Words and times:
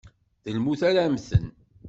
D 0.43 0.45
lmut 0.57 0.81
ara 0.89 1.03
mmten. 1.11 1.45